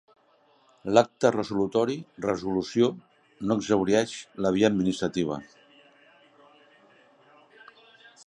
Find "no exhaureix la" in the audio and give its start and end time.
3.51-4.53